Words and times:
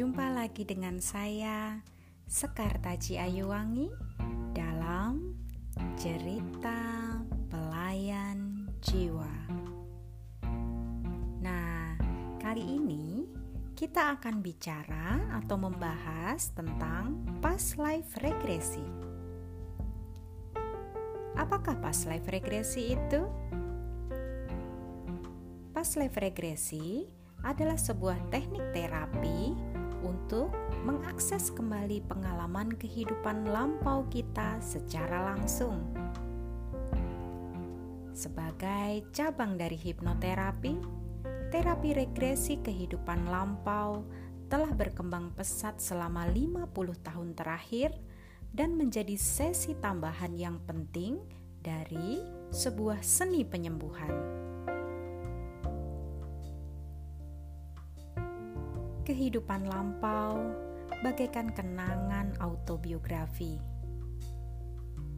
Jumpa 0.00 0.32
lagi 0.32 0.64
dengan 0.64 0.96
saya, 0.96 1.76
Sekar 2.24 2.80
Taji 2.80 3.20
Ayuwangi, 3.20 3.92
dalam 4.56 5.36
cerita 6.00 7.12
pelayan 7.52 8.64
jiwa. 8.80 9.28
Nah, 11.44 12.00
kali 12.40 12.80
ini 12.80 13.28
kita 13.76 14.16
akan 14.16 14.40
bicara 14.40 15.36
atau 15.36 15.60
membahas 15.60 16.48
tentang 16.56 17.20
past 17.44 17.76
life 17.76 18.16
regresi. 18.24 18.88
Apakah 21.36 21.76
past 21.76 22.08
life 22.08 22.24
regresi 22.32 22.96
itu? 22.96 23.20
Past 25.76 26.00
life 26.00 26.16
regresi 26.16 27.04
adalah 27.44 27.76
sebuah 27.76 28.32
teknik 28.32 28.64
terapi 28.72 29.69
untuk 30.04 30.52
mengakses 30.82 31.52
kembali 31.52 32.04
pengalaman 32.08 32.72
kehidupan 32.76 33.48
lampau 33.48 34.04
kita 34.08 34.58
secara 34.64 35.32
langsung. 35.34 35.80
Sebagai 38.16 39.08
cabang 39.16 39.56
dari 39.56 39.80
hipnoterapi, 39.80 40.76
terapi 41.48 41.90
regresi 41.96 42.60
kehidupan 42.60 43.28
lampau 43.28 44.04
telah 44.50 44.74
berkembang 44.74 45.32
pesat 45.32 45.78
selama 45.78 46.26
50 46.28 46.66
tahun 47.06 47.32
terakhir 47.38 47.94
dan 48.50 48.74
menjadi 48.74 49.14
sesi 49.14 49.78
tambahan 49.78 50.34
yang 50.34 50.58
penting 50.66 51.22
dari 51.62 52.18
sebuah 52.50 52.98
seni 53.00 53.46
penyembuhan. 53.46 54.49
Kehidupan 59.10 59.66
lampau 59.66 60.54
bagaikan 61.02 61.50
kenangan 61.50 62.30
autobiografi. 62.38 63.58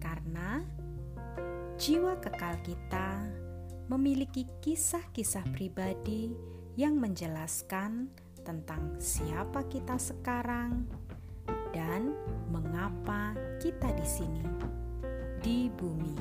Karena 0.01 0.65
jiwa 1.77 2.17
kekal 2.17 2.57
kita 2.65 3.21
memiliki 3.93 4.49
kisah-kisah 4.65 5.45
pribadi 5.53 6.33
yang 6.81 6.97
menjelaskan 6.97 8.09
tentang 8.41 8.97
siapa 8.97 9.61
kita 9.69 10.01
sekarang 10.01 10.89
dan 11.77 12.17
mengapa 12.49 13.37
kita 13.61 13.93
di 13.93 14.07
sini 14.09 14.49
di 15.45 15.69
bumi. 15.69 16.17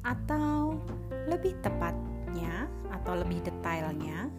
Atau 0.00 0.80
lebih 1.28 1.60
tepatnya 1.60 2.72
atau 2.88 3.20
lebih 3.20 3.44
detailnya, 3.44 4.32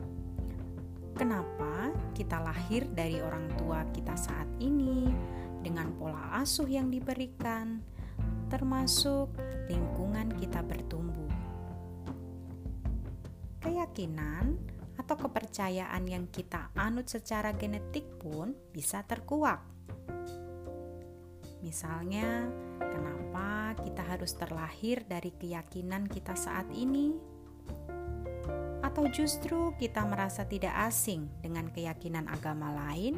kenapa 1.14 1.94
kita 2.18 2.42
lahir 2.42 2.86
dari 2.90 3.22
orang 3.22 3.50
tua 3.58 3.86
kita 3.94 4.18
saat 4.18 4.50
ini 4.62 5.10
dengan 5.64 5.96
pola 5.96 6.44
asuh 6.44 6.68
yang 6.68 6.92
diberikan, 6.92 7.80
termasuk 8.52 9.32
lingkungan 9.72 10.30
kita 10.38 10.60
bertumbuh. 10.62 11.32
Keyakinan 13.64 14.60
atau 15.00 15.16
kepercayaan 15.18 16.04
yang 16.06 16.28
kita 16.30 16.70
anut 16.76 17.08
secara 17.08 17.56
genetik 17.56 18.06
pun 18.20 18.54
bisa 18.76 19.02
terkuak. 19.08 19.64
Misalnya, 21.64 22.52
kenapa 22.78 23.72
kita 23.80 24.04
harus 24.04 24.36
terlahir 24.36 25.08
dari 25.08 25.32
keyakinan 25.32 26.12
kita 26.12 26.36
saat 26.36 26.68
ini? 26.76 27.33
Atau 28.94 29.10
justru 29.10 29.74
kita 29.82 30.06
merasa 30.06 30.46
tidak 30.46 30.70
asing 30.86 31.26
dengan 31.42 31.66
keyakinan 31.74 32.30
agama 32.30 32.70
lain, 32.70 33.18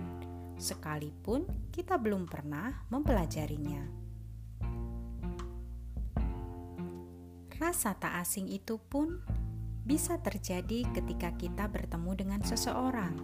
sekalipun 0.56 1.44
kita 1.68 2.00
belum 2.00 2.32
pernah 2.32 2.88
mempelajarinya. 2.88 3.84
Rasa 7.60 7.92
tak 8.00 8.24
asing 8.24 8.48
itu 8.48 8.80
pun 8.80 9.20
bisa 9.84 10.16
terjadi 10.24 10.88
ketika 10.96 11.36
kita 11.36 11.68
bertemu 11.68 12.12
dengan 12.24 12.40
seseorang, 12.40 13.20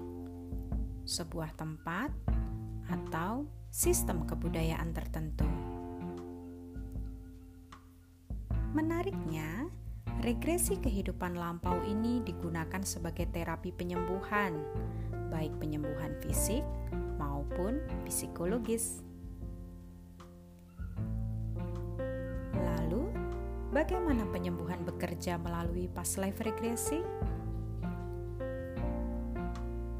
sebuah 1.07 1.55
tempat, 1.55 2.11
atau 2.91 3.47
sistem 3.71 4.27
kebudayaan 4.27 4.91
tertentu. 4.91 5.47
Menariknya, 8.75 9.71
Regresi 10.21 10.77
kehidupan 10.77 11.33
lampau 11.33 11.81
ini 11.81 12.21
digunakan 12.21 12.85
sebagai 12.85 13.25
terapi 13.33 13.73
penyembuhan, 13.73 14.53
baik 15.33 15.49
penyembuhan 15.57 16.13
fisik 16.21 16.61
maupun 17.17 17.81
psikologis. 18.05 19.01
Lalu, 22.53 23.09
bagaimana 23.73 24.29
penyembuhan 24.29 24.85
bekerja 24.85 25.41
melalui 25.41 25.89
past 25.89 26.21
life 26.21 26.37
regresi? 26.45 27.01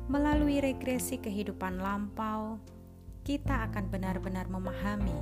Melalui 0.06 0.62
regresi 0.62 1.18
kehidupan 1.18 1.82
lampau, 1.82 2.62
kita 3.26 3.74
akan 3.74 3.90
benar-benar 3.90 4.46
memahami 4.54 5.18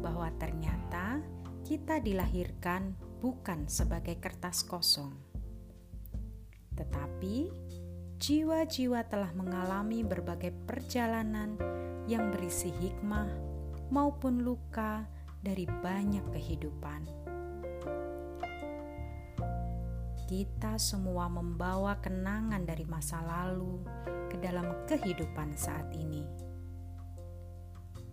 bahwa 0.00 0.32
ternyata 0.40 1.20
kita 1.68 2.00
dilahirkan 2.00 3.11
bukan 3.22 3.70
sebagai 3.70 4.18
kertas 4.18 4.66
kosong, 4.66 5.14
tetapi 6.74 7.54
jiwa-jiwa 8.18 9.06
telah 9.06 9.30
mengalami 9.38 10.02
berbagai 10.02 10.50
perjalanan 10.66 11.54
yang 12.10 12.34
berisi 12.34 12.74
hikmah 12.82 13.30
maupun 13.94 14.42
luka 14.42 15.06
dari 15.38 15.70
banyak 15.70 16.34
kehidupan. 16.34 17.06
Kita 20.26 20.74
semua 20.82 21.30
membawa 21.30 22.02
kenangan 22.02 22.66
dari 22.66 22.82
masa 22.90 23.22
lalu 23.22 23.86
ke 24.26 24.36
dalam 24.42 24.66
kehidupan 24.90 25.54
saat 25.54 25.86
ini. 25.94 26.26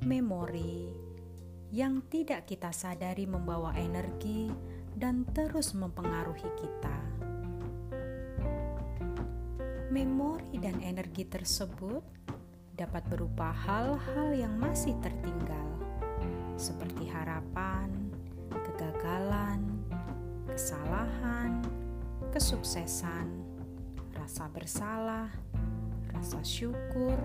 Memori 0.06 0.86
yang 1.74 2.06
tidak 2.14 2.46
kita 2.46 2.70
sadari 2.70 3.26
membawa 3.26 3.74
energi 3.74 4.50
dan 5.00 5.24
terus 5.32 5.72
mempengaruhi 5.72 6.52
kita. 6.60 6.98
Memori 9.90 10.60
dan 10.60 10.76
energi 10.84 11.24
tersebut 11.24 12.04
dapat 12.76 13.08
berupa 13.08 13.50
hal-hal 13.50 14.36
yang 14.36 14.54
masih 14.60 14.94
tertinggal, 15.00 15.68
seperti 16.60 17.08
harapan, 17.08 18.12
kegagalan, 18.52 19.64
kesalahan, 20.52 21.64
kesuksesan, 22.36 23.28
rasa 24.14 24.52
bersalah, 24.52 25.32
rasa 26.12 26.44
syukur, 26.44 27.16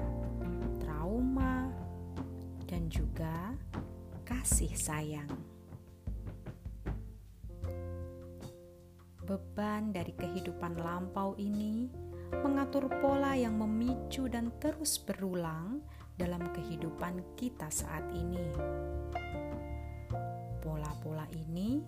trauma, 0.79 1.69
dan 2.71 2.87
juga 2.87 3.53
kasih 4.25 4.73
sayang. 4.73 5.54
Beban 9.25 9.89
dari 9.97 10.13
kehidupan 10.13 10.77
lampau 10.85 11.33
ini 11.41 11.89
mengatur 12.45 12.93
pola 13.01 13.33
yang 13.33 13.57
memicu 13.57 14.29
dan 14.29 14.53
terus 14.61 15.01
berulang 15.01 15.81
dalam 16.21 16.45
kehidupan 16.53 17.25
kita 17.33 17.73
saat 17.73 18.05
ini. 18.13 18.53
Pola-pola 20.61 21.25
ini 21.33 21.81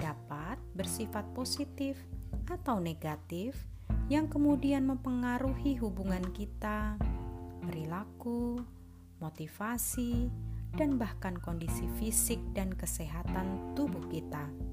dapat 0.00 0.56
bersifat 0.72 1.28
positif 1.36 2.00
atau 2.48 2.80
negatif 2.80 3.54
yang 4.08 4.26
kemudian 4.26 4.88
mempengaruhi 4.88 5.76
hubungan 5.78 6.24
kita, 6.32 6.96
perilaku, 7.60 8.56
motivasi, 9.20 10.32
dan 10.74 10.96
bahkan 10.96 11.36
kondisi 11.38 11.84
fisik 12.00 12.40
dan 12.56 12.72
kesehatan 12.72 13.76
tubuh 13.76 14.02
kita. 14.08 14.69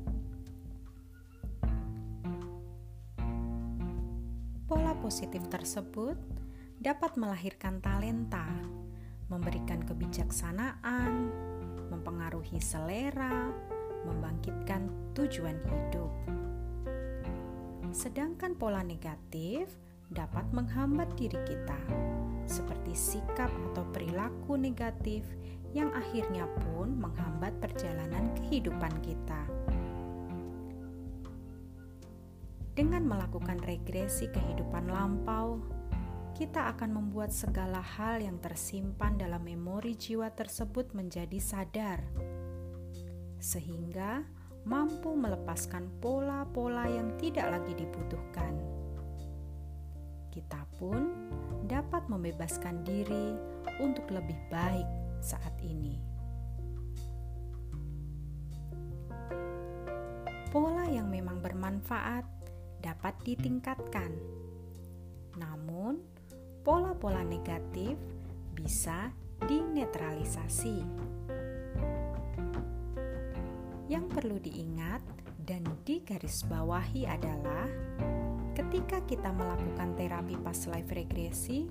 Positif 5.08 5.40
tersebut 5.48 6.20
dapat 6.84 7.16
melahirkan 7.16 7.80
talenta, 7.80 8.44
memberikan 9.32 9.80
kebijaksanaan, 9.88 11.32
mempengaruhi 11.88 12.60
selera, 12.60 13.56
membangkitkan 14.04 14.92
tujuan 15.16 15.56
hidup. 15.64 16.12
Sedangkan 17.96 18.60
pola 18.60 18.84
negatif 18.84 19.72
dapat 20.12 20.44
menghambat 20.52 21.08
diri 21.16 21.40
kita, 21.48 21.80
seperti 22.44 22.92
sikap 22.92 23.48
atau 23.72 23.88
perilaku 23.96 24.60
negatif 24.60 25.24
yang 25.72 25.88
akhirnya 25.96 26.52
pun 26.68 27.00
menghambat 27.00 27.56
perjalanan 27.64 28.28
kehidupan 28.44 28.92
kita. 29.00 29.48
Dengan 32.78 33.10
melakukan 33.10 33.58
regresi 33.66 34.30
kehidupan 34.30 34.94
lampau, 34.94 35.58
kita 36.38 36.70
akan 36.78 36.94
membuat 36.94 37.34
segala 37.34 37.82
hal 37.82 38.22
yang 38.22 38.38
tersimpan 38.38 39.18
dalam 39.18 39.42
memori 39.42 39.98
jiwa 39.98 40.30
tersebut 40.30 40.94
menjadi 40.94 41.42
sadar, 41.42 42.06
sehingga 43.42 44.22
mampu 44.70 45.10
melepaskan 45.18 45.90
pola-pola 45.98 46.86
yang 46.86 47.18
tidak 47.18 47.50
lagi 47.50 47.74
dibutuhkan. 47.74 48.54
Kita 50.30 50.62
pun 50.78 51.18
dapat 51.66 52.06
membebaskan 52.06 52.86
diri 52.86 53.34
untuk 53.82 54.06
lebih 54.14 54.38
baik 54.54 54.86
saat 55.18 55.58
ini. 55.66 55.98
Pola 60.54 60.86
yang 60.86 61.10
memang 61.10 61.42
bermanfaat 61.42 62.37
dapat 62.88 63.20
ditingkatkan, 63.28 64.16
namun 65.36 66.00
pola-pola 66.64 67.20
negatif 67.20 68.00
bisa 68.56 69.12
dinetralisasi. 69.44 70.88
Yang 73.92 74.06
perlu 74.08 74.40
diingat 74.40 75.04
dan 75.44 75.68
digarisbawahi 75.84 77.04
adalah 77.08 77.68
ketika 78.56 79.04
kita 79.04 79.36
melakukan 79.36 79.92
terapi 80.00 80.40
past 80.40 80.72
life 80.72 80.92
regresi 80.92 81.68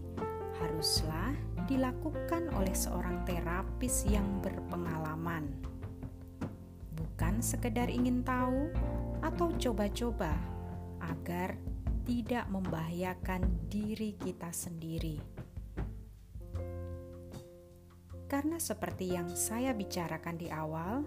haruslah 0.60 1.32
dilakukan 1.64 2.52
oleh 2.56 2.72
seorang 2.72 3.24
terapis 3.24 4.04
yang 4.08 4.24
berpengalaman. 4.40 5.48
Bukan 6.96 7.40
sekedar 7.40 7.88
ingin 7.88 8.24
tahu 8.24 8.72
atau 9.20 9.52
coba-coba 9.56 10.55
agar 11.00 11.58
tidak 12.06 12.46
membahayakan 12.48 13.42
diri 13.66 14.14
kita 14.14 14.54
sendiri. 14.54 15.18
Karena 18.26 18.58
seperti 18.58 19.14
yang 19.14 19.30
saya 19.34 19.70
bicarakan 19.70 20.34
di 20.34 20.50
awal, 20.50 21.06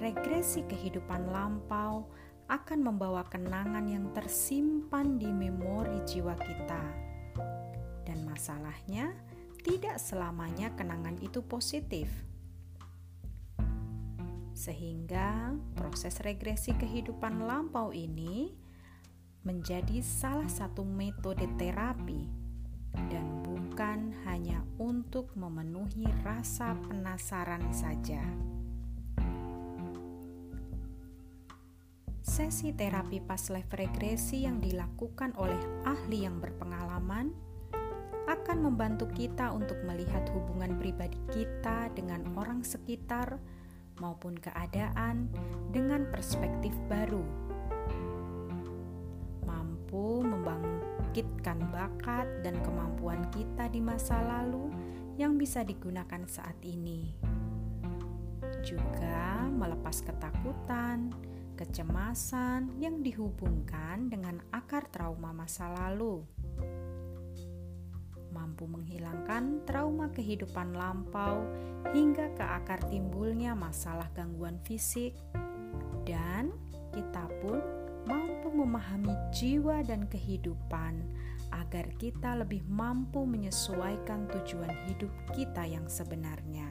regresi 0.00 0.60
kehidupan 0.68 1.32
lampau 1.32 2.08
akan 2.52 2.80
membawa 2.84 3.24
kenangan 3.30 3.86
yang 3.88 4.12
tersimpan 4.12 5.16
di 5.16 5.30
memori 5.32 6.04
jiwa 6.04 6.36
kita. 6.36 6.82
Dan 8.04 8.26
masalahnya, 8.28 9.14
tidak 9.60 9.96
selamanya 10.00 10.72
kenangan 10.76 11.16
itu 11.20 11.40
positif. 11.44 12.08
Sehingga 14.52 15.56
proses 15.72 16.20
regresi 16.20 16.76
kehidupan 16.76 17.44
lampau 17.48 17.92
ini 17.96 18.52
menjadi 19.40 20.04
salah 20.04 20.48
satu 20.48 20.84
metode 20.84 21.48
terapi 21.56 22.28
dan 23.08 23.40
bukan 23.40 24.12
hanya 24.28 24.60
untuk 24.76 25.32
memenuhi 25.32 26.04
rasa 26.20 26.76
penasaran 26.84 27.64
saja. 27.72 28.20
Sesi 32.20 32.76
terapi 32.76 33.18
pas 33.24 33.40
life 33.48 33.72
regresi 33.72 34.44
yang 34.44 34.60
dilakukan 34.60 35.32
oleh 35.40 35.58
ahli 35.88 36.28
yang 36.28 36.36
berpengalaman 36.38 37.32
akan 38.28 38.58
membantu 38.62 39.10
kita 39.10 39.50
untuk 39.50 39.80
melihat 39.82 40.22
hubungan 40.30 40.78
pribadi 40.78 41.18
kita 41.34 41.90
dengan 41.96 42.22
orang 42.38 42.62
sekitar 42.62 43.40
maupun 43.98 44.38
keadaan 44.38 45.26
dengan 45.74 46.06
perspektif 46.08 46.70
baru 46.86 47.49
mampu 49.90 50.22
membangkitkan 50.22 51.58
bakat 51.74 52.46
dan 52.46 52.54
kemampuan 52.62 53.26
kita 53.34 53.66
di 53.66 53.82
masa 53.82 54.22
lalu 54.22 54.70
yang 55.18 55.34
bisa 55.34 55.66
digunakan 55.66 56.22
saat 56.30 56.54
ini. 56.62 57.10
Juga 58.62 59.50
melepas 59.50 59.98
ketakutan, 60.06 61.10
kecemasan 61.58 62.78
yang 62.78 63.02
dihubungkan 63.02 64.06
dengan 64.06 64.38
akar 64.54 64.86
trauma 64.94 65.34
masa 65.34 65.66
lalu. 65.74 66.22
Mampu 68.30 68.70
menghilangkan 68.70 69.66
trauma 69.66 70.14
kehidupan 70.14 70.70
lampau 70.78 71.50
hingga 71.90 72.30
ke 72.38 72.46
akar 72.46 72.78
timbulnya 72.86 73.58
masalah 73.58 74.06
gangguan 74.14 74.62
fisik, 74.62 75.18
dan 76.06 76.54
kita 76.94 77.26
pun 77.42 77.58
mampu 78.06 78.48
memahami 78.52 79.12
jiwa 79.34 79.82
dan 79.84 80.06
kehidupan 80.08 81.00
agar 81.50 81.90
kita 81.98 82.38
lebih 82.38 82.62
mampu 82.70 83.26
menyesuaikan 83.26 84.30
tujuan 84.30 84.70
hidup 84.86 85.10
kita 85.34 85.66
yang 85.66 85.86
sebenarnya. 85.90 86.66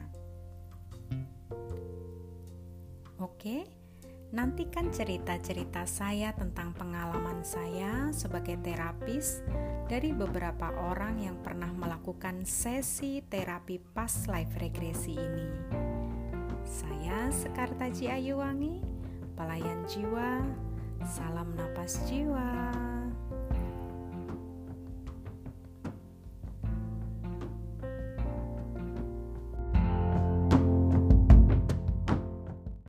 Oke, 3.20 3.68
nantikan 4.32 4.88
cerita-cerita 4.88 5.84
saya 5.84 6.32
tentang 6.32 6.72
pengalaman 6.72 7.44
saya 7.44 8.08
sebagai 8.16 8.56
terapis 8.64 9.44
dari 9.84 10.16
beberapa 10.16 10.72
orang 10.88 11.20
yang 11.20 11.36
pernah 11.44 11.68
melakukan 11.68 12.48
sesi 12.48 13.20
terapi 13.28 13.76
pas 13.92 14.24
life 14.32 14.56
regresi 14.56 15.20
ini. 15.20 15.48
Saya 16.64 17.28
Sekartaji 17.28 18.08
Ayuwangi, 18.08 18.80
pelayan 19.36 19.84
jiwa 19.84 20.40
Salam 21.00 21.56
napas 21.56 22.04
jiwa. 22.04 22.99